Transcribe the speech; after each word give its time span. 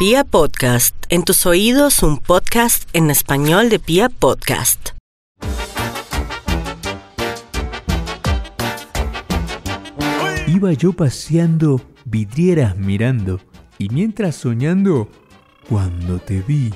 Pia 0.00 0.24
Podcast, 0.24 0.96
en 1.10 1.24
tus 1.24 1.44
oídos 1.44 2.02
un 2.02 2.16
podcast 2.16 2.88
en 2.94 3.10
español 3.10 3.68
de 3.68 3.78
Pia 3.78 4.08
Podcast. 4.08 4.92
Iba 10.46 10.72
yo 10.72 10.94
paseando, 10.94 11.82
vidrieras 12.06 12.78
mirando, 12.78 13.40
y 13.76 13.90
mientras 13.90 14.36
soñando, 14.36 15.10
cuando 15.68 16.18
te 16.18 16.40
vi. 16.40 16.72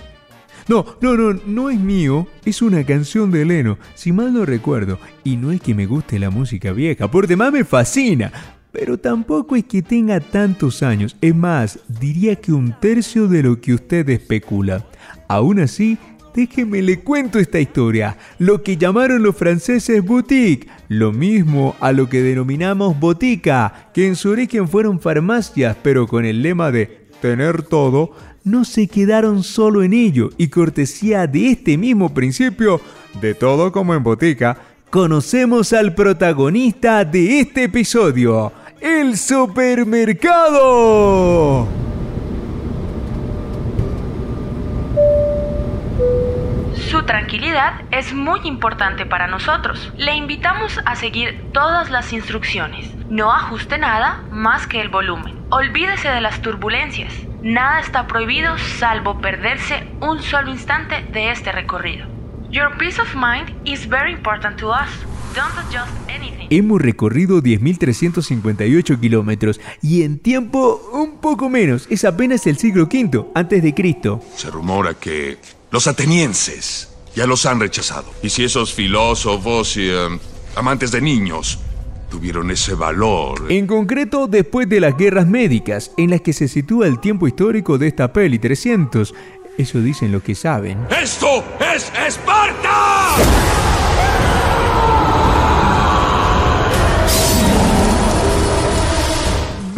No, 0.68 0.84
no, 1.00 1.16
no, 1.16 1.32
no 1.46 1.70
es 1.70 1.80
mío, 1.80 2.26
es 2.44 2.60
una 2.60 2.84
canción 2.84 3.30
de 3.30 3.46
Leno, 3.46 3.78
si 3.94 4.12
mal 4.12 4.34
no 4.34 4.44
recuerdo, 4.44 4.98
y 5.24 5.38
no 5.38 5.50
es 5.50 5.62
que 5.62 5.74
me 5.74 5.86
guste 5.86 6.18
la 6.18 6.28
música 6.28 6.72
vieja, 6.72 7.10
por 7.10 7.26
demás 7.26 7.54
me 7.54 7.64
fascina, 7.64 8.30
pero 8.74 8.98
tampoco 8.98 9.54
es 9.54 9.64
que 9.64 9.82
tenga 9.82 10.18
tantos 10.18 10.82
años, 10.82 11.16
es 11.20 11.32
más, 11.32 11.78
diría 11.86 12.34
que 12.34 12.52
un 12.52 12.74
tercio 12.80 13.28
de 13.28 13.44
lo 13.44 13.60
que 13.60 13.72
usted 13.72 14.06
especula. 14.10 14.84
Aún 15.28 15.60
así, 15.60 15.96
déjeme 16.34 16.82
le 16.82 16.98
cuento 16.98 17.38
esta 17.38 17.60
historia, 17.60 18.18
lo 18.40 18.64
que 18.64 18.76
llamaron 18.76 19.22
los 19.22 19.36
franceses 19.36 20.04
boutique, 20.04 20.68
lo 20.88 21.12
mismo 21.12 21.76
a 21.78 21.92
lo 21.92 22.08
que 22.08 22.20
denominamos 22.20 22.98
botica, 22.98 23.90
que 23.94 24.08
en 24.08 24.16
su 24.16 24.30
origen 24.30 24.66
fueron 24.66 24.98
farmacias, 24.98 25.76
pero 25.80 26.08
con 26.08 26.24
el 26.24 26.42
lema 26.42 26.72
de 26.72 27.06
tener 27.22 27.62
todo, 27.62 28.10
no 28.42 28.64
se 28.64 28.88
quedaron 28.88 29.44
solo 29.44 29.84
en 29.84 29.92
ello. 29.92 30.30
Y 30.36 30.48
cortesía 30.48 31.28
de 31.28 31.50
este 31.50 31.78
mismo 31.78 32.12
principio, 32.12 32.80
de 33.20 33.34
todo 33.34 33.70
como 33.70 33.94
en 33.94 34.02
botica, 34.02 34.58
conocemos 34.90 35.72
al 35.72 35.94
protagonista 35.94 37.04
de 37.04 37.40
este 37.40 37.64
episodio, 37.64 38.52
el 38.84 39.16
supermercado. 39.16 41.66
Su 46.74 47.02
tranquilidad 47.04 47.80
es 47.90 48.12
muy 48.12 48.40
importante 48.44 49.06
para 49.06 49.26
nosotros. 49.26 49.90
Le 49.96 50.14
invitamos 50.14 50.78
a 50.84 50.96
seguir 50.96 51.50
todas 51.52 51.90
las 51.90 52.12
instrucciones. 52.12 52.94
No 53.08 53.32
ajuste 53.32 53.78
nada 53.78 54.22
más 54.30 54.66
que 54.66 54.82
el 54.82 54.90
volumen. 54.90 55.46
Olvídese 55.48 56.10
de 56.10 56.20
las 56.20 56.42
turbulencias. 56.42 57.14
Nada 57.40 57.80
está 57.80 58.06
prohibido 58.06 58.58
salvo 58.58 59.18
perderse 59.18 59.88
un 60.02 60.22
solo 60.22 60.50
instante 60.50 61.06
de 61.10 61.30
este 61.30 61.52
recorrido. 61.52 62.06
Your 62.50 62.76
peace 62.76 63.00
of 63.00 63.14
mind 63.14 63.50
is 63.64 63.88
very 63.88 64.12
important 64.12 64.58
to 64.58 64.68
us. 64.68 65.13
Hemos 66.50 66.80
recorrido 66.80 67.42
10.358 67.42 69.00
kilómetros 69.00 69.60
y 69.82 70.02
en 70.02 70.18
tiempo 70.18 70.80
un 70.92 71.18
poco 71.20 71.48
menos. 71.48 71.86
Es 71.90 72.04
apenas 72.04 72.46
el 72.46 72.58
siglo 72.58 72.84
V 72.84 73.26
antes 73.34 73.62
de 73.62 73.74
Cristo. 73.74 74.22
Se 74.36 74.50
rumora 74.50 74.94
que 74.94 75.38
los 75.70 75.86
atenienses 75.86 76.90
ya 77.14 77.26
los 77.26 77.46
han 77.46 77.60
rechazado. 77.60 78.12
Y 78.22 78.30
si 78.30 78.44
esos 78.44 78.72
filósofos 78.72 79.76
y 79.76 79.88
eh, 79.88 80.08
amantes 80.56 80.90
de 80.92 81.00
niños 81.00 81.58
tuvieron 82.10 82.50
ese 82.50 82.74
valor. 82.74 83.46
En 83.48 83.66
concreto, 83.66 84.28
después 84.28 84.68
de 84.68 84.80
las 84.80 84.96
guerras 84.96 85.26
médicas, 85.26 85.90
en 85.96 86.10
las 86.10 86.20
que 86.20 86.32
se 86.32 86.46
sitúa 86.46 86.86
el 86.86 87.00
tiempo 87.00 87.26
histórico 87.26 87.78
de 87.78 87.88
esta 87.88 88.12
peli 88.12 88.38
300. 88.38 89.14
Eso 89.58 89.80
dicen 89.80 90.12
los 90.12 90.22
que 90.22 90.34
saben. 90.34 90.78
¡Esto 90.90 91.42
es 91.74 91.92
Esparta! 92.06 93.63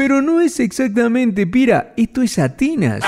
Pero 0.08 0.22
no 0.22 0.40
es 0.40 0.60
exactamente 0.60 1.48
Pira, 1.48 1.92
esto 1.96 2.22
es 2.22 2.38
Atenas. 2.38 3.02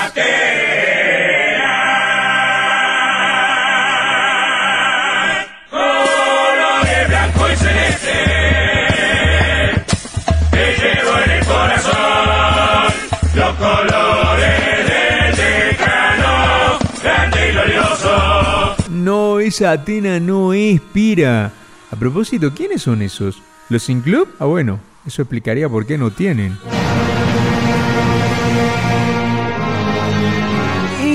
No, 18.89 19.39
esa 19.39 19.71
Atena 19.71 20.19
no 20.19 20.51
es 20.51 20.81
Pira. 20.81 21.53
A 21.89 21.95
propósito, 21.95 22.53
¿quiénes 22.53 22.81
son 22.81 23.01
esos? 23.01 23.41
¿Los 23.69 23.83
sin 23.83 24.01
club? 24.01 24.27
Ah, 24.37 24.45
bueno, 24.45 24.81
eso 25.07 25.21
explicaría 25.21 25.69
por 25.69 25.85
qué 25.85 25.97
no 25.97 26.11
tienen. 26.11 26.57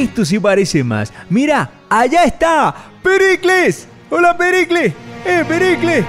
Esto 0.05 0.23
sí 0.27 0.39
parece 0.39 0.85
más. 0.85 1.15
Mira, 1.31 1.71
allá 1.89 2.25
está. 2.25 2.75
Pericles. 3.03 3.89
Hola, 4.11 4.37
Pericles. 4.37 4.93
Eh, 5.25 5.43
Pericles. 5.49 6.05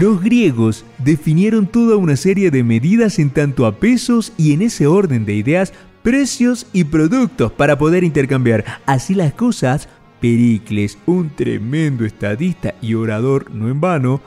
Los 0.00 0.22
griegos 0.22 0.86
definieron 0.96 1.66
toda 1.66 1.96
una 1.96 2.16
serie 2.16 2.50
de 2.50 2.64
medidas 2.64 3.18
en 3.18 3.28
tanto 3.28 3.66
a 3.66 3.72
pesos 3.72 4.32
y 4.38 4.54
en 4.54 4.62
ese 4.62 4.86
orden 4.86 5.26
de 5.26 5.34
ideas, 5.34 5.74
precios 6.02 6.66
y 6.72 6.84
productos 6.84 7.52
para 7.52 7.76
poder 7.76 8.04
intercambiar. 8.04 8.64
Así 8.86 9.14
las 9.14 9.34
cosas, 9.34 9.86
Pericles, 10.22 10.96
un 11.04 11.28
tremendo 11.28 12.06
estadista 12.06 12.74
y 12.80 12.94
orador 12.94 13.50
no 13.50 13.68
en 13.68 13.82
vano, 13.82 14.22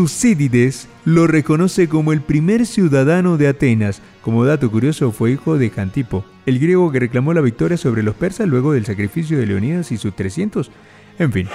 Tucídides 0.00 0.88
lo 1.04 1.26
reconoce 1.26 1.86
como 1.86 2.14
el 2.14 2.22
primer 2.22 2.64
ciudadano 2.64 3.36
de 3.36 3.48
Atenas. 3.48 4.00
Como 4.22 4.46
dato 4.46 4.70
curioso, 4.70 5.12
fue 5.12 5.32
hijo 5.32 5.58
de 5.58 5.68
Jantipo, 5.68 6.24
el 6.46 6.58
griego 6.58 6.90
que 6.90 7.00
reclamó 7.00 7.34
la 7.34 7.42
victoria 7.42 7.76
sobre 7.76 8.02
los 8.02 8.14
persas 8.14 8.48
luego 8.48 8.72
del 8.72 8.86
sacrificio 8.86 9.38
de 9.38 9.44
Leonidas 9.44 9.92
y 9.92 9.98
sus 9.98 10.16
300. 10.16 10.70
En 11.18 11.32
fin. 11.32 11.48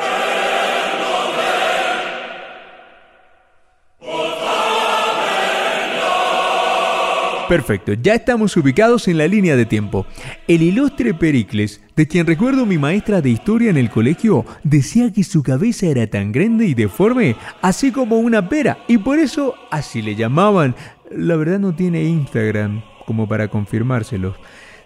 Perfecto, 7.47 7.93
ya 7.93 8.15
estamos 8.15 8.57
ubicados 8.57 9.07
en 9.07 9.19
la 9.19 9.27
línea 9.27 9.55
de 9.55 9.65
tiempo. 9.65 10.05
El 10.47 10.63
ilustre 10.63 11.13
Pericles, 11.13 11.81
de 11.95 12.07
quien 12.07 12.25
recuerdo 12.25 12.65
mi 12.65 12.77
maestra 12.77 13.21
de 13.21 13.29
historia 13.29 13.69
en 13.69 13.77
el 13.77 13.91
colegio, 13.91 14.45
decía 14.63 15.13
que 15.13 15.23
su 15.23 15.43
cabeza 15.43 15.85
era 15.85 16.07
tan 16.07 16.31
grande 16.31 16.65
y 16.65 16.73
deforme, 16.73 17.35
así 17.61 17.91
como 17.91 18.17
una 18.17 18.49
pera, 18.49 18.79
y 18.87 18.97
por 18.97 19.19
eso 19.19 19.53
así 19.69 20.01
le 20.01 20.15
llamaban. 20.15 20.75
La 21.11 21.35
verdad 21.35 21.59
no 21.59 21.75
tiene 21.75 22.03
Instagram 22.03 22.81
como 23.05 23.27
para 23.27 23.47
confirmárselo. 23.47 24.35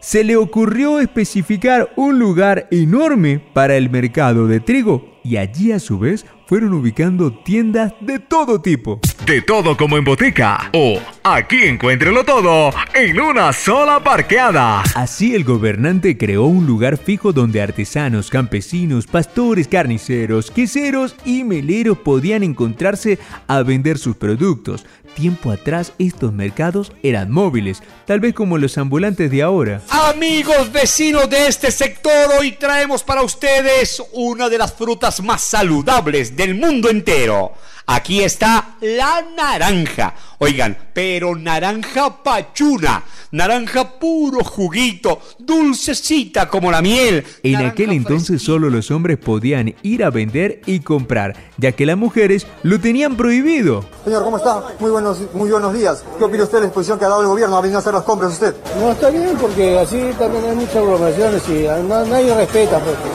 Se 0.01 0.23
le 0.23 0.35
ocurrió 0.35 0.99
especificar 0.99 1.91
un 1.95 2.19
lugar 2.19 2.67
enorme 2.71 3.41
para 3.53 3.75
el 3.75 3.89
mercado 3.89 4.47
de 4.47 4.59
trigo 4.59 5.19
y 5.23 5.37
allí 5.37 5.71
a 5.71 5.79
su 5.79 5.99
vez 5.99 6.25
fueron 6.49 6.73
ubicando 6.73 7.31
tiendas 7.31 7.93
de 8.01 8.17
todo 8.17 8.59
tipo. 8.59 8.99
De 9.27 9.39
todo 9.43 9.77
como 9.77 9.99
en 9.99 10.03
botica. 10.03 10.71
O 10.73 10.99
aquí 11.21 11.65
encuéntrelo 11.65 12.23
todo 12.23 12.71
en 12.95 13.21
una 13.21 13.53
sola 13.53 14.03
parqueada. 14.03 14.81
Así 14.95 15.35
el 15.35 15.43
gobernante 15.43 16.17
creó 16.17 16.45
un 16.45 16.65
lugar 16.65 16.97
fijo 16.97 17.33
donde 17.33 17.61
artesanos, 17.61 18.31
campesinos, 18.31 19.05
pastores, 19.05 19.67
carniceros, 19.67 20.49
queseros 20.49 21.15
y 21.23 21.43
meleros 21.43 21.99
podían 21.99 22.41
encontrarse 22.41 23.19
a 23.45 23.61
vender 23.61 23.99
sus 23.99 24.15
productos. 24.15 24.87
Tiempo 25.19 25.51
atrás 25.51 25.91
estos 25.99 26.31
mercados 26.31 26.93
eran 27.03 27.29
móviles, 27.29 27.83
tal 28.05 28.21
vez 28.21 28.33
como 28.33 28.57
los 28.57 28.77
ambulantes 28.77 29.29
de 29.29 29.43
ahora. 29.43 29.81
Amigos 29.89 30.71
vecinos 30.71 31.29
de 31.29 31.47
este 31.47 31.71
sector, 31.71 32.31
hoy 32.39 32.53
traemos 32.53 33.03
para 33.03 33.21
ustedes 33.21 34.01
una 34.13 34.47
de 34.47 34.57
las 34.57 34.71
frutas 34.71 35.21
más 35.21 35.43
saludables 35.43 36.37
del 36.37 36.55
mundo 36.55 36.89
entero. 36.89 37.51
Aquí 37.91 38.21
está 38.21 38.75
la 38.81 39.25
naranja. 39.35 40.13
Oigan, 40.37 40.77
pero 40.93 41.35
naranja 41.35 42.21
pachuna, 42.23 43.03
naranja 43.31 43.97
puro 43.99 44.43
juguito, 44.43 45.19
dulcecita 45.39 46.47
como 46.49 46.71
la 46.71 46.83
miel. 46.83 47.25
En 47.41 47.53
naranja 47.53 47.71
aquel 47.73 47.91
entonces 47.93 48.27
fresquita. 48.27 48.45
solo 48.53 48.69
los 48.69 48.91
hombres 48.91 49.17
podían 49.17 49.73
ir 49.81 50.03
a 50.03 50.11
vender 50.11 50.61
y 50.67 50.81
comprar, 50.81 51.35
ya 51.57 51.71
que 51.71 51.87
las 51.87 51.97
mujeres 51.97 52.45
lo 52.61 52.79
tenían 52.79 53.17
prohibido. 53.17 53.83
Señor, 54.05 54.23
¿cómo 54.23 54.37
está? 54.37 54.63
Muy 54.79 54.91
buenos, 54.91 55.17
muy 55.33 55.49
buenos 55.49 55.73
días. 55.73 56.03
¿Qué 56.19 56.23
opina 56.23 56.43
usted 56.43 56.57
de 56.57 56.61
la 56.61 56.67
exposición 56.67 56.99
que 56.99 57.05
ha 57.05 57.09
dado 57.09 57.21
el 57.21 57.27
gobierno? 57.27 57.57
¿Ha 57.57 57.61
venido 57.61 57.79
a 57.79 57.81
hacer 57.81 57.93
las 57.95 58.03
compras 58.03 58.33
usted? 58.33 58.53
No, 58.79 58.91
está 58.91 59.09
bien 59.09 59.35
porque 59.41 59.79
así 59.79 59.99
también 60.19 60.45
hay 60.45 60.55
muchas 60.55 60.75
aglomeraciones 60.77 61.41
y 61.49 61.63
na- 61.87 62.05
nadie 62.05 62.35
respeta 62.35 62.77
porque 62.79 63.09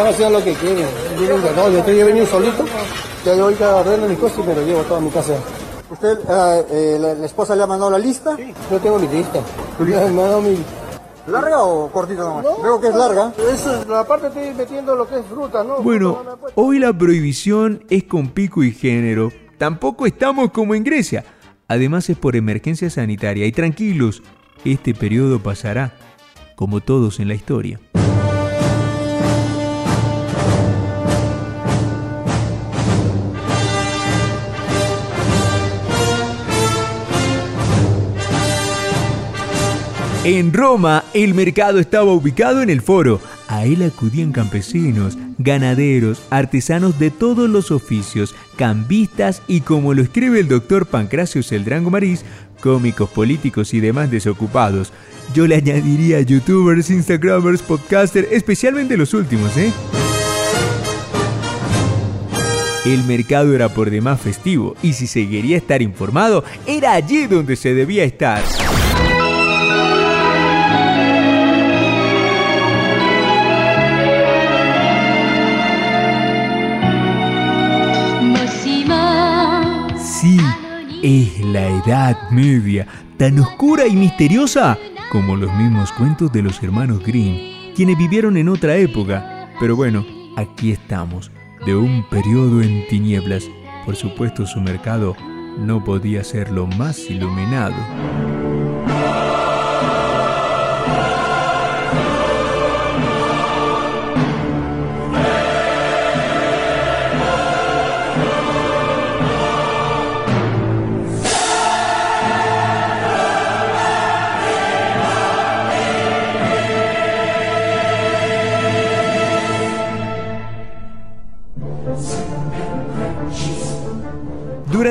están 0.00 0.14
haciendo 0.14 0.38
lo 0.38 0.44
que 0.44 0.54
quieren. 0.54 0.86
Vienen 1.18 1.42
de 1.42 1.48
todo. 1.50 1.70
Yo 1.70 1.78
estoy 1.78 1.96
yo 1.96 2.02
he 2.02 2.04
venido 2.04 2.26
solito, 2.26 2.64
ya 3.24 3.36
yo 3.36 3.44
ahorita 3.44 3.76
ordeno 3.76 4.08
mis 4.08 4.18
cosas 4.18 4.38
y 4.38 4.42
me 4.42 4.54
lo 4.54 4.62
llevo 4.62 4.82
todo 4.82 4.96
a 4.96 5.00
mi 5.00 5.10
casa. 5.10 5.34
¿Usted, 5.90 6.18
eh, 6.18 6.66
eh, 6.70 6.98
la, 7.00 7.14
la 7.14 7.26
esposa 7.26 7.56
le 7.56 7.62
ha 7.62 7.66
mandado 7.66 7.90
la 7.90 7.98
lista? 7.98 8.36
Yo 8.70 8.78
tengo 8.78 8.98
mi 8.98 9.08
lista. 9.08 9.40
Me 9.78 9.94
mandado 9.94 10.40
mi... 10.40 10.56
¿Larga 11.26 11.62
o 11.62 11.90
cortita 11.90 12.22
nomás? 12.22 12.44
Veo 12.62 12.80
que 12.80 12.88
es 12.88 12.94
larga. 12.94 13.32
Eso 13.52 13.80
es, 13.80 13.86
la 13.86 14.04
parte 14.04 14.28
estoy 14.28 14.54
metiendo 14.54 14.94
lo 14.94 15.06
que 15.06 15.18
es 15.18 15.26
fruta, 15.26 15.62
¿no? 15.62 15.82
Bueno, 15.82 16.22
no 16.24 16.38
hoy 16.54 16.78
la 16.78 16.92
prohibición 16.92 17.84
es 17.90 18.04
con 18.04 18.28
pico 18.28 18.62
y 18.62 18.72
género. 18.72 19.30
Tampoco 19.58 20.06
estamos 20.06 20.50
como 20.50 20.74
en 20.74 20.82
Grecia. 20.82 21.24
Además 21.68 22.08
es 22.08 22.16
por 22.16 22.36
emergencia 22.36 22.88
sanitaria 22.88 23.46
y 23.46 23.52
tranquilos, 23.52 24.22
este 24.64 24.92
periodo 24.92 25.40
pasará, 25.40 25.92
como 26.56 26.80
todos 26.80 27.20
en 27.20 27.28
la 27.28 27.34
historia. 27.34 27.78
En 40.22 40.52
Roma, 40.52 41.02
el 41.14 41.32
mercado 41.32 41.78
estaba 41.78 42.12
ubicado 42.12 42.60
en 42.60 42.68
el 42.68 42.82
foro. 42.82 43.22
A 43.48 43.64
él 43.64 43.82
acudían 43.82 44.32
campesinos, 44.32 45.16
ganaderos, 45.38 46.20
artesanos 46.28 46.98
de 46.98 47.10
todos 47.10 47.48
los 47.48 47.70
oficios, 47.70 48.34
cambistas 48.56 49.40
y 49.48 49.62
como 49.62 49.94
lo 49.94 50.02
escribe 50.02 50.38
el 50.38 50.48
doctor 50.48 50.84
Pancracio 50.84 51.42
Celdrango 51.42 51.90
Marís, 51.90 52.26
cómicos, 52.60 53.08
políticos 53.08 53.72
y 53.72 53.80
demás 53.80 54.10
desocupados. 54.10 54.92
Yo 55.32 55.46
le 55.46 55.54
añadiría 55.54 56.20
youtubers, 56.20 56.90
instagramers, 56.90 57.62
podcasters, 57.62 58.28
especialmente 58.30 58.98
los 58.98 59.14
últimos, 59.14 59.56
¿eh? 59.56 59.72
El 62.84 63.04
mercado 63.04 63.54
era 63.54 63.70
por 63.70 63.88
demás 63.88 64.20
festivo 64.20 64.76
y 64.82 64.92
si 64.92 65.06
se 65.06 65.26
quería 65.26 65.56
estar 65.56 65.80
informado, 65.80 66.44
era 66.66 66.92
allí 66.92 67.26
donde 67.26 67.56
se 67.56 67.72
debía 67.72 68.04
estar. 68.04 68.42
Es 81.02 81.40
la 81.40 81.66
Edad 81.66 82.30
Media, 82.30 82.86
tan 83.16 83.38
oscura 83.38 83.86
y 83.86 83.96
misteriosa 83.96 84.78
como 85.10 85.36
los 85.36 85.52
mismos 85.54 85.90
cuentos 85.92 86.32
de 86.32 86.42
los 86.42 86.62
hermanos 86.62 87.02
Grimm, 87.04 87.74
quienes 87.74 87.96
vivieron 87.96 88.36
en 88.36 88.48
otra 88.48 88.76
época. 88.76 89.48
Pero 89.58 89.76
bueno, 89.76 90.04
aquí 90.36 90.72
estamos, 90.72 91.30
de 91.64 91.74
un 91.74 92.08
periodo 92.08 92.62
en 92.62 92.86
tinieblas. 92.88 93.48
Por 93.84 93.96
supuesto 93.96 94.46
su 94.46 94.60
mercado 94.60 95.16
no 95.58 95.82
podía 95.82 96.22
ser 96.22 96.50
lo 96.50 96.66
más 96.66 96.98
iluminado. 97.10 98.49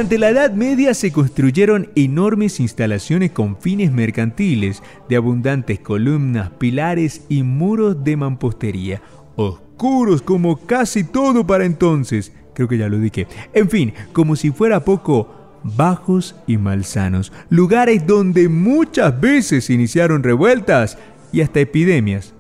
Durante 0.10 0.26
la 0.26 0.42
Edad 0.42 0.54
Media 0.56 0.96
se 0.96 1.12
construyeron 1.12 1.92
enormes 1.94 2.60
instalaciones 2.60 3.30
con 3.30 3.62
fines 3.62 3.92
mercantiles, 3.92 4.82
de 5.08 5.16
abundantes 5.16 5.82
columnas, 5.82 6.50
pilares 6.50 7.28
y 7.30 7.44
muros 7.44 8.04
de 8.04 8.18
mampostería, 8.18 9.04
oscuros 9.36 10.24
como 10.24 10.66
casi 10.66 11.04
todo 11.04 11.46
para 11.46 11.64
entonces. 11.64 12.34
Creo 12.56 12.68
que 12.68 12.80
ya 12.80 12.90
lo 12.90 12.98
dije. 12.98 13.28
En 13.54 13.70
fin, 13.70 13.94
como 14.12 14.36
si 14.36 14.50
fuera 14.50 14.84
poco, 14.84 15.60
bajos 15.64 16.36
y 16.48 16.58
malsanos, 16.58 17.32
lugares 17.52 18.08
donde 18.08 18.50
muchas 18.50 19.22
veces 19.22 19.70
iniciaron 19.70 20.24
revueltas 20.24 20.98
y 21.32 21.42
hasta 21.42 21.60
epidemias. 21.60 22.34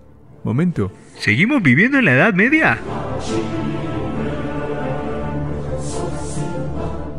Momento. 0.44 0.92
¿Seguimos 1.19 1.62
viviendo 1.62 2.00
en 2.00 2.06
la 2.06 2.13
Edad 2.13 2.33
Media? 2.33 2.80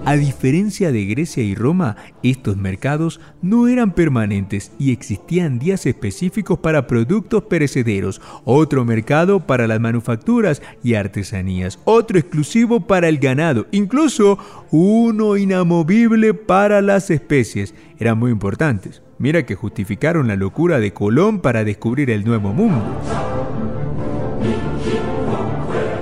A 0.07 0.17
diferencia 0.17 0.93
de 0.93 1.05
Grecia 1.05 1.43
y 1.43 1.55
Roma, 1.55 1.97
estos 2.23 2.57
mercados 2.57 3.21
no 3.43 3.69
eran 3.69 3.93
permanentes 3.93 4.73
y 4.79 4.93
existían 4.93 5.59
días 5.59 5.85
específicos 5.85 6.59
para 6.59 6.87
productos 6.87 7.45
perecederos, 7.45 8.21
otro 8.45 8.85
mercado 8.87 9.41
para 9.41 9.67
las 9.67 9.79
manufacturas 9.79 10.63
y 10.83 10.95
artesanías, 10.95 11.79
otro 11.85 12.19
exclusivo 12.19 12.87
para 12.87 13.09
el 13.09 13.19
ganado, 13.19 13.67
incluso 13.73 14.39
uno 14.71 15.37
inamovible 15.37 16.33
para 16.33 16.81
las 16.81 17.11
especies. 17.11 17.75
Eran 17.99 18.19
muy 18.19 18.31
importantes. 18.31 19.03
Mira 19.19 19.45
que 19.45 19.55
justificaron 19.55 20.29
la 20.29 20.37
locura 20.37 20.81
de 20.81 20.95
Colón 20.95 21.41
para 21.41 21.63
descubrir 21.63 22.09
el 22.11 22.25
nuevo 22.25 22.55
mundo. 22.55 22.83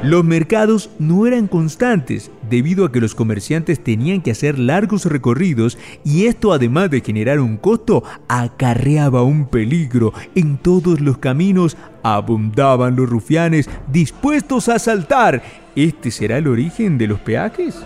Los 0.08 0.24
mercados 0.24 0.88
no 0.98 1.26
eran 1.26 1.48
constantes 1.48 2.30
debido 2.48 2.86
a 2.86 2.90
que 2.90 2.98
los 2.98 3.14
comerciantes 3.14 3.84
tenían 3.84 4.22
que 4.22 4.30
hacer 4.30 4.58
largos 4.58 5.04
recorridos 5.04 5.76
y 6.02 6.24
esto 6.24 6.54
además 6.54 6.90
de 6.90 7.02
generar 7.02 7.40
un 7.40 7.58
costo 7.58 8.02
acarreaba 8.26 9.22
un 9.22 9.48
peligro. 9.48 10.14
En 10.34 10.56
todos 10.56 11.02
los 11.02 11.18
caminos 11.18 11.76
abundaban 12.02 12.96
los 12.96 13.06
rufianes 13.06 13.68
dispuestos 13.92 14.70
a 14.70 14.76
asaltar. 14.76 15.42
¿Este 15.76 16.10
será 16.10 16.38
el 16.38 16.48
origen 16.48 16.96
de 16.96 17.06
los 17.06 17.20
peajes? 17.20 17.76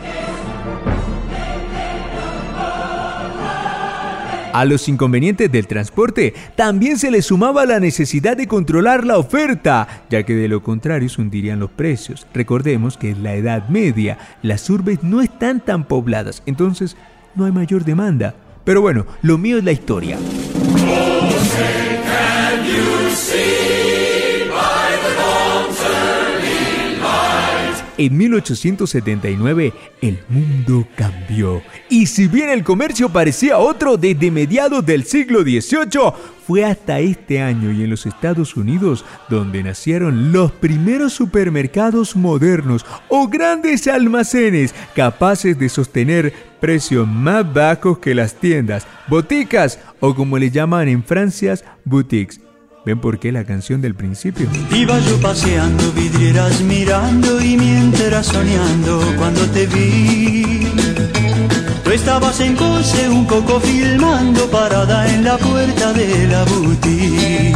A 4.52 4.66
los 4.66 4.88
inconvenientes 4.88 5.50
del 5.50 5.66
transporte 5.66 6.34
también 6.56 6.98
se 6.98 7.10
le 7.10 7.22
sumaba 7.22 7.64
la 7.64 7.80
necesidad 7.80 8.36
de 8.36 8.46
controlar 8.46 9.04
la 9.04 9.16
oferta, 9.16 10.04
ya 10.10 10.24
que 10.24 10.34
de 10.34 10.48
lo 10.48 10.62
contrario 10.62 11.08
se 11.08 11.22
hundirían 11.22 11.58
los 11.58 11.70
precios. 11.70 12.26
Recordemos 12.34 12.98
que 12.98 13.10
en 13.10 13.22
la 13.22 13.34
Edad 13.34 13.68
Media 13.68 14.18
las 14.42 14.68
urbes 14.68 15.02
no 15.02 15.22
están 15.22 15.60
tan 15.60 15.84
pobladas, 15.84 16.42
entonces 16.44 16.96
no 17.34 17.46
hay 17.46 17.52
mayor 17.52 17.84
demanda. 17.84 18.34
Pero 18.64 18.82
bueno, 18.82 19.06
lo 19.22 19.38
mío 19.38 19.58
es 19.58 19.64
la 19.64 19.72
historia. 19.72 20.18
En 27.98 28.16
1879 28.16 29.72
el 30.00 30.18
mundo 30.28 30.86
cambió 30.96 31.62
y 31.90 32.06
si 32.06 32.26
bien 32.26 32.48
el 32.48 32.64
comercio 32.64 33.10
parecía 33.10 33.58
otro 33.58 33.98
desde 33.98 34.30
mediados 34.30 34.84
del 34.86 35.04
siglo 35.04 35.42
XVIII, 35.42 36.12
fue 36.46 36.64
hasta 36.64 37.00
este 37.00 37.40
año 37.40 37.70
y 37.70 37.84
en 37.84 37.90
los 37.90 38.06
Estados 38.06 38.56
Unidos 38.56 39.04
donde 39.28 39.62
nacieron 39.62 40.32
los 40.32 40.52
primeros 40.52 41.12
supermercados 41.12 42.16
modernos 42.16 42.86
o 43.08 43.28
grandes 43.28 43.86
almacenes 43.86 44.74
capaces 44.94 45.58
de 45.58 45.68
sostener 45.68 46.32
precios 46.60 47.06
más 47.06 47.52
bajos 47.52 47.98
que 47.98 48.14
las 48.14 48.34
tiendas, 48.34 48.86
boticas 49.08 49.78
o 50.00 50.14
como 50.14 50.38
le 50.38 50.50
llaman 50.50 50.88
en 50.88 51.04
Francia, 51.04 51.56
boutiques. 51.84 52.40
¿Ven 52.84 53.00
por 53.00 53.20
qué 53.20 53.30
la 53.30 53.44
canción 53.44 53.80
del 53.80 53.94
principio? 53.94 54.48
Iba 54.74 54.98
yo 54.98 55.20
paseando, 55.20 55.92
vidrieras 55.92 56.60
mirando 56.62 57.40
y 57.40 57.56
mientras 57.56 58.26
soñando 58.26 59.00
cuando 59.16 59.40
te 59.50 59.66
vi. 59.68 60.66
Tú 61.84 61.90
estabas 61.90 62.40
en 62.40 62.56
Conce 62.56 63.08
un 63.08 63.26
poco 63.26 63.60
filmando 63.60 64.50
parada 64.50 65.12
en 65.14 65.22
la 65.22 65.38
puerta 65.38 65.92
de 65.92 66.26
la 66.26 66.44
boutique. 66.44 67.54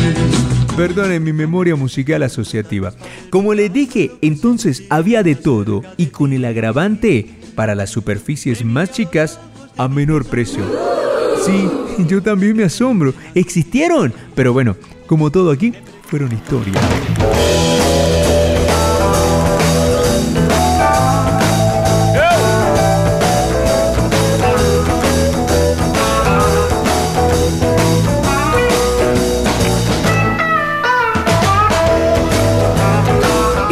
Perdonen 0.76 1.24
mi 1.24 1.32
memoria 1.32 1.74
musical 1.74 2.22
asociativa. 2.22 2.92
Como 3.30 3.54
les 3.54 3.72
dije, 3.72 4.12
entonces 4.20 4.84
había 4.90 5.24
de 5.24 5.34
todo 5.34 5.82
y 5.96 6.06
con 6.06 6.34
el 6.34 6.44
agravante 6.44 7.26
para 7.56 7.74
las 7.74 7.90
superficies 7.90 8.64
más 8.64 8.92
chicas 8.92 9.40
a 9.76 9.88
menor 9.88 10.24
precio. 10.26 10.62
Sí, 11.46 11.68
yo 12.08 12.20
también 12.20 12.56
me 12.56 12.64
asombro. 12.64 13.14
Existieron, 13.34 14.12
pero 14.34 14.52
bueno, 14.52 14.76
como 15.06 15.30
todo 15.30 15.52
aquí, 15.52 15.72
fueron 16.08 16.32
historias. 16.32 16.82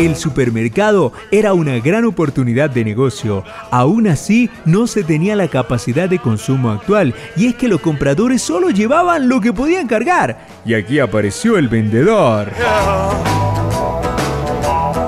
El 0.04 0.16
supermercado 0.16 1.14
era 1.30 1.54
una 1.54 1.78
gran 1.78 2.04
oportunidad 2.04 2.68
de 2.68 2.84
negocio. 2.84 3.42
Aún 3.70 4.06
así, 4.06 4.50
no 4.66 4.87
se 4.87 5.02
tenía 5.02 5.34
la 5.34 5.49
capacidad 5.49 6.11
de 6.11 6.18
consumo 6.18 6.70
actual, 6.70 7.14
y 7.37 7.46
es 7.46 7.54
que 7.54 7.68
los 7.68 7.80
compradores 7.80 8.42
solo 8.42 8.68
llevaban 8.68 9.30
lo 9.30 9.40
que 9.40 9.54
podían 9.54 9.87
cargar. 9.87 10.46
Y 10.66 10.75
aquí 10.75 10.99
apareció 10.99 11.56
el 11.56 11.68
vendedor. 11.68 12.52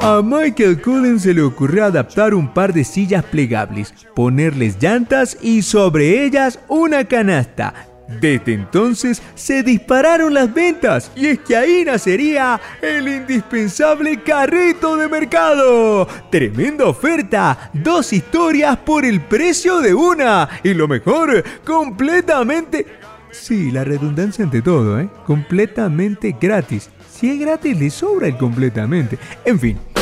A 0.01 0.23
Michael 0.25 0.81
Cullen 0.81 1.21
se 1.21 1.35
le 1.35 1.43
ocurrió 1.43 1.85
adaptar 1.85 2.33
un 2.33 2.55
par 2.55 2.73
de 2.73 2.83
sillas 2.83 3.25
plegables, 3.25 3.93
ponerles 4.15 4.79
llantas 4.81 5.37
y 5.43 5.61
sobre 5.61 6.25
ellas 6.25 6.59
una 6.69 7.05
canasta. 7.05 7.96
Desde 8.09 8.55
entonces 8.55 9.21
se 9.35 9.63
dispararon 9.63 10.33
las 10.33 10.53
ventas 10.53 11.11
y 11.17 11.27
es 11.27 11.39
que 11.41 11.57
ahí 11.57 11.85
nacería 11.85 12.61
el 12.81 13.09
indispensable 13.09 14.23
carrito 14.23 14.97
de 14.97 15.09
mercado. 15.09 16.07
Tremenda 16.31 16.87
oferta, 16.87 17.71
dos 17.73 18.13
historias 18.13 18.77
por 18.77 19.05
el 19.05 19.21
precio 19.21 19.81
de 19.81 19.93
una 19.93 20.49
y 20.63 20.75
lo 20.75 20.87
mejor, 20.87 21.43
completamente... 21.65 22.87
Sí, 23.33 23.71
la 23.71 23.85
redundancia 23.85 24.45
ante 24.45 24.63
todo, 24.63 24.99
¿eh? 24.99 25.11
Completamente 25.27 26.35
gratis. 26.41 26.89
Si 27.11 27.31
es 27.31 27.41
gratis, 27.41 27.79
le 27.79 27.91
sobra 27.91 28.29
el 28.29 28.37
completamente. 28.37 29.19
En 29.45 29.59
fin. 29.59 29.96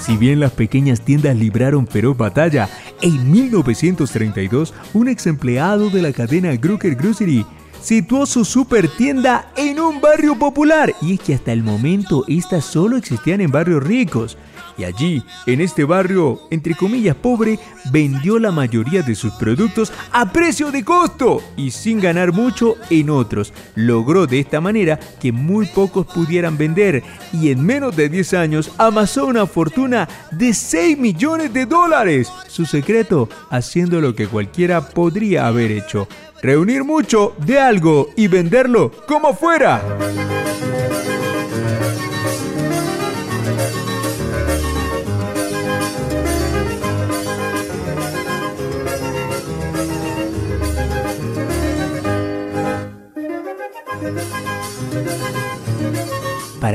Si 0.00 0.16
bien 0.16 0.40
las 0.40 0.52
pequeñas 0.52 1.00
tiendas 1.00 1.36
libraron 1.36 1.86
feroz 1.86 2.16
batalla, 2.16 2.68
en 3.00 3.30
1932 3.30 4.74
un 4.94 5.08
ex 5.08 5.26
empleado 5.26 5.90
de 5.90 6.02
la 6.02 6.12
cadena 6.12 6.54
Grucker 6.56 6.96
Grocery 6.96 7.46
situó 7.80 8.26
su 8.26 8.44
super 8.44 8.88
tienda 8.88 9.52
en 9.56 9.80
un 9.80 10.00
barrio 10.00 10.38
popular. 10.38 10.92
Y 11.00 11.14
es 11.14 11.20
que 11.20 11.34
hasta 11.34 11.52
el 11.52 11.62
momento 11.62 12.24
estas 12.28 12.64
solo 12.64 12.96
existían 12.96 13.40
en 13.40 13.50
barrios 13.50 13.82
ricos. 13.82 14.36
Y 14.80 14.84
allí, 14.84 15.22
en 15.44 15.60
este 15.60 15.84
barrio, 15.84 16.40
entre 16.50 16.74
comillas 16.74 17.14
pobre, 17.14 17.58
vendió 17.92 18.38
la 18.38 18.50
mayoría 18.50 19.02
de 19.02 19.14
sus 19.14 19.30
productos 19.34 19.92
a 20.10 20.32
precio 20.32 20.70
de 20.70 20.82
costo 20.86 21.42
y 21.54 21.70
sin 21.70 22.00
ganar 22.00 22.32
mucho 22.32 22.76
en 22.88 23.10
otros. 23.10 23.52
Logró 23.74 24.26
de 24.26 24.40
esta 24.40 24.58
manera 24.62 24.98
que 25.20 25.32
muy 25.32 25.66
pocos 25.66 26.06
pudieran 26.06 26.56
vender 26.56 27.02
y 27.30 27.50
en 27.50 27.62
menos 27.62 27.94
de 27.94 28.08
10 28.08 28.32
años 28.32 28.72
amasó 28.78 29.26
una 29.26 29.44
fortuna 29.44 30.08
de 30.30 30.54
6 30.54 30.96
millones 30.96 31.52
de 31.52 31.66
dólares. 31.66 32.32
Su 32.48 32.64
secreto, 32.64 33.28
haciendo 33.50 34.00
lo 34.00 34.14
que 34.14 34.28
cualquiera 34.28 34.88
podría 34.88 35.46
haber 35.46 35.72
hecho, 35.72 36.08
reunir 36.40 36.84
mucho 36.84 37.34
de 37.44 37.60
algo 37.60 38.08
y 38.16 38.28
venderlo 38.28 38.90
como 39.06 39.34
fuera. 39.34 39.82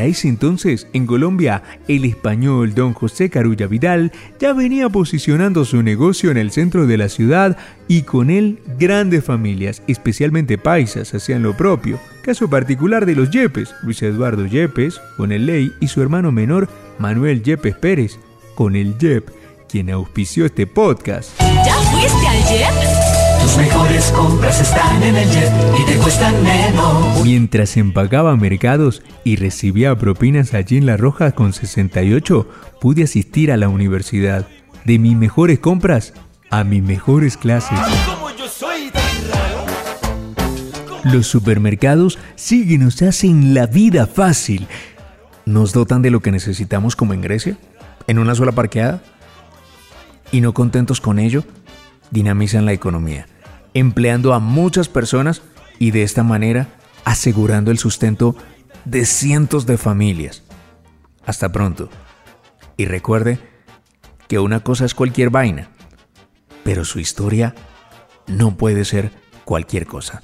Para 0.06 0.12
ese 0.12 0.28
entonces, 0.28 0.86
en 0.94 1.08
Colombia, 1.08 1.64
el 1.88 2.06
español 2.06 2.76
don 2.76 2.94
José 2.94 3.32
Carulla 3.32 3.66
Vidal 3.66 4.12
ya 4.40 4.54
venía 4.54 4.88
posicionando 4.88 5.66
su 5.66 5.82
negocio 5.82 6.30
en 6.30 6.38
el 6.38 6.52
centro 6.52 6.86
de 6.86 6.96
la 6.96 7.10
ciudad 7.10 7.58
y 7.88 8.04
con 8.04 8.30
él 8.30 8.60
grandes 8.78 9.26
familias, 9.26 9.82
especialmente 9.88 10.60
paisas, 10.60 11.16
hacían 11.16 11.42
lo 11.42 11.58
propio. 11.58 12.00
Caso 12.22 12.48
particular 12.52 13.08
de 13.08 13.16
los 13.16 13.32
Yepes, 13.32 13.74
Luis 13.82 14.04
Eduardo 14.04 14.46
Yepes, 14.46 15.02
con 15.18 15.32
el 15.32 15.48
Ley 15.48 15.72
y 15.82 15.88
su 15.88 16.04
hermano 16.04 16.32
menor 16.32 16.70
Manuel 17.00 17.42
Yepes 17.42 17.76
Pérez, 17.76 18.20
con 18.54 18.76
el 18.76 18.96
Yep, 19.00 19.32
quien 19.68 19.90
auspició 19.90 20.46
este 20.46 20.68
podcast. 20.68 21.32
¿Ya 21.40 21.74
fuiste 21.78 22.28
al? 22.28 22.85
Tus 23.46 23.58
mejores 23.58 24.12
compras 24.12 24.60
están 24.60 25.04
en 25.04 25.16
el 25.16 25.30
Jet 25.30 25.52
y 25.80 25.86
te 25.86 25.98
cuestan 26.00 26.34
menos. 26.42 27.24
Mientras 27.24 27.78
empacaba 27.78 28.36
mercados 28.36 29.04
y 29.24 29.36
recibía 29.36 29.96
propinas 29.96 30.56
allí 30.56 30.78
en 30.78 30.88
La 30.88 30.98
Roja 30.98 31.34
con 31.34 31.54
68, 31.54 32.50
pude 32.82 33.04
asistir 33.04 33.52
a 33.52 33.58
la 33.58 33.70
universidad. 33.70 34.48
De 34.84 34.98
mis 34.98 35.16
mejores 35.16 35.60
compras 35.60 36.14
a 36.50 36.64
mis 36.64 36.82
mejores 36.82 37.38
clases. 37.38 37.78
Los 41.04 41.28
supermercados 41.28 42.18
sí 42.34 42.68
que 42.68 42.80
nos 42.80 43.00
hacen 43.04 43.54
la 43.54 43.68
vida 43.68 44.08
fácil. 44.08 44.68
Nos 45.46 45.72
dotan 45.72 46.02
de 46.02 46.10
lo 46.10 46.20
que 46.20 46.32
necesitamos 46.32 46.96
como 46.96 47.14
en 47.14 47.22
Grecia, 47.22 47.58
en 48.08 48.18
una 48.18 48.34
sola 48.34 48.54
parqueada. 48.54 49.04
Y 50.32 50.42
no 50.42 50.56
contentos 50.56 51.00
con 51.00 51.20
ello, 51.20 51.44
dinamizan 52.10 52.66
la 52.66 52.74
economía 52.74 53.28
empleando 53.76 54.34
a 54.34 54.40
muchas 54.40 54.88
personas 54.88 55.44
y 55.78 55.92
de 55.92 56.02
esta 56.02 56.24
manera 56.24 56.70
asegurando 57.04 57.70
el 57.70 57.78
sustento 57.78 58.36
de 58.86 59.06
cientos 59.06 59.68
de 59.68 59.78
familias. 59.78 60.44
Hasta 61.26 61.52
pronto. 61.52 61.90
Y 62.78 62.86
recuerde 62.86 63.38
que 64.28 64.40
una 64.40 64.62
cosa 64.62 64.86
es 64.86 64.96
cualquier 64.96 65.30
vaina, 65.30 65.70
pero 66.64 66.86
su 66.86 67.00
historia 67.00 67.54
no 68.28 68.58
puede 68.58 68.86
ser 68.86 69.12
cualquier 69.44 69.86
cosa. 69.86 70.24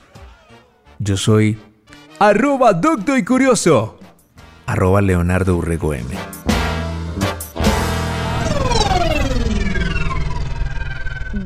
Yo 0.97 1.17
soy 1.17 1.59
arroba 2.19 2.73
docto 2.73 3.17
y 3.17 3.25
curioso, 3.25 3.99
arroba 4.65 5.01
Leonardo 5.01 5.57
Urrego 5.57 5.93
M. 5.93 6.07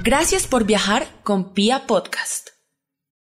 Gracias 0.06 0.46
por 0.46 0.66
viajar 0.66 1.08
con 1.24 1.56
Pia 1.56 1.88
Podcast. 1.88 2.55